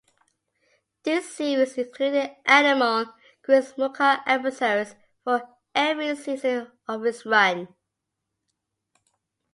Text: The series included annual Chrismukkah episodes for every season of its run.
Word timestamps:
The 1.03 1.21
series 1.21 1.77
included 1.77 2.31
annual 2.47 3.13
Chrismukkah 3.45 4.23
episodes 4.25 4.95
for 5.23 5.47
every 5.75 6.15
season 6.15 6.71
of 6.87 7.05
its 7.05 7.23
run. 7.23 7.67